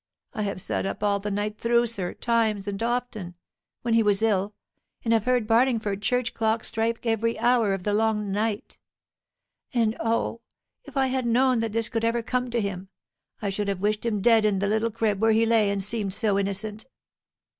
[0.33, 3.35] I have sat up all the night through, sir, times and often,
[3.83, 4.55] when he was ill,
[5.05, 8.79] and have heard Barlingford church clock strike every hour of the long night;
[9.75, 10.41] and O,
[10.85, 12.89] if I had known that this could ever come to him,
[13.43, 16.15] I should have wished him dead in the little crib where he lay and seemed
[16.15, 16.87] so innocent.